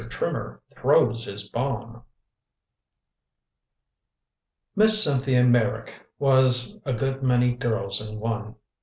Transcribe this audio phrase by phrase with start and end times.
[0.09, 2.01] TRIMMER THROWS HIS BOMB
[4.75, 8.55] Miss Cynthia Meyrick was a good many girls in one.